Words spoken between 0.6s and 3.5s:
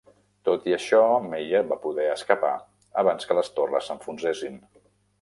i això, Mayer va poder escapar abans que